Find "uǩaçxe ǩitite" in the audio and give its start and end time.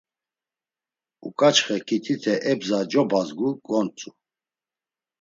1.27-2.33